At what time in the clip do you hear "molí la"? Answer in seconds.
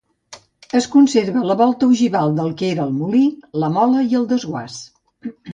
3.03-3.73